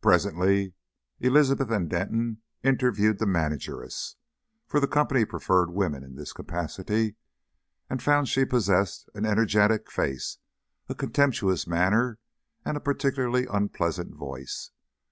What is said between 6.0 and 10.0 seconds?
in this capacity and found she possessed an energetic